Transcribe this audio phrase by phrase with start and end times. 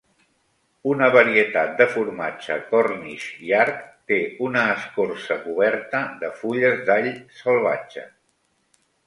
[0.91, 7.13] Una varietat de formatge Cornish Yarg té una escorça coberta de fulles d'all
[7.45, 8.09] salvatge.